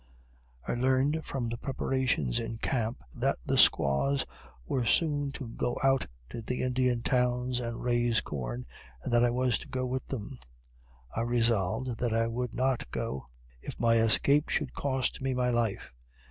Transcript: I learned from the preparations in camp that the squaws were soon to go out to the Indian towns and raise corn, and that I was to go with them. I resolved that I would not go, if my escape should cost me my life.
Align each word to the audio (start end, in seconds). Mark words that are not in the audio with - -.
I 0.67 0.73
learned 0.73 1.25
from 1.27 1.47
the 1.47 1.57
preparations 1.57 2.39
in 2.39 2.57
camp 2.57 3.03
that 3.13 3.37
the 3.45 3.55
squaws 3.55 4.25
were 4.65 4.83
soon 4.83 5.31
to 5.33 5.49
go 5.49 5.77
out 5.83 6.07
to 6.31 6.41
the 6.41 6.63
Indian 6.63 7.03
towns 7.03 7.59
and 7.59 7.83
raise 7.83 8.19
corn, 8.19 8.65
and 9.03 9.13
that 9.13 9.23
I 9.23 9.29
was 9.29 9.59
to 9.59 9.67
go 9.67 9.85
with 9.85 10.07
them. 10.07 10.39
I 11.15 11.21
resolved 11.21 11.99
that 11.99 12.15
I 12.15 12.25
would 12.25 12.55
not 12.55 12.89
go, 12.89 13.27
if 13.61 13.79
my 13.79 13.97
escape 13.99 14.49
should 14.49 14.73
cost 14.73 15.21
me 15.21 15.35
my 15.35 15.51
life. 15.51 15.93